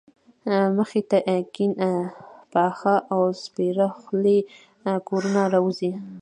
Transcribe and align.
مخې 0.77 1.01
ته 1.09 1.17
ګڼ 1.55 1.69
پاخه 2.53 2.95
او 3.13 3.21
سپېره 3.43 3.87
خولي 3.99 4.39
کورونه 5.07 5.41
راوځي. 5.53 5.91